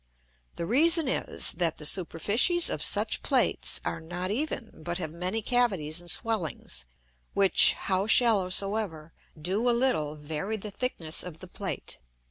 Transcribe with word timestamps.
The 0.55 0.65
reason 0.65 1.07
is, 1.07 1.51
that 1.51 1.77
the 1.77 1.85
Superficies 1.85 2.71
of 2.71 2.83
such 2.83 3.21
Plates 3.21 3.79
are 3.85 3.99
not 4.01 4.31
even, 4.31 4.71
but 4.83 4.97
have 4.97 5.11
many 5.11 5.43
Cavities 5.43 6.01
and 6.01 6.09
Swellings, 6.09 6.85
which, 7.35 7.73
how 7.73 8.07
shallow 8.07 8.49
soever, 8.49 9.13
do 9.39 9.69
a 9.69 9.77
little 9.77 10.15
vary 10.15 10.57
the 10.57 10.71
thickness 10.71 11.21
of 11.21 11.37
the 11.37 11.47
Plate. 11.47 11.99